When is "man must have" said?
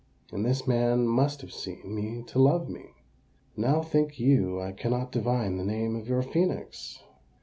0.67-1.53